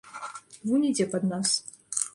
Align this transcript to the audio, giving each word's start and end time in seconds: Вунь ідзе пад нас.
Вунь 0.69 0.87
ідзе 0.89 1.05
пад 1.15 1.23
нас. 1.31 1.49